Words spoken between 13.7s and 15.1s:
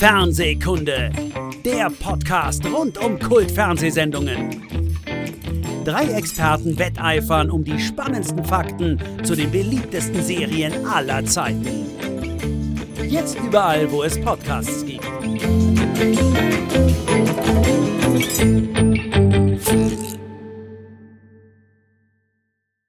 wo es Podcasts gibt.